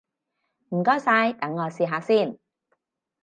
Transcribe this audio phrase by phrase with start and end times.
[0.69, 2.39] 唔該晒，等我試下先！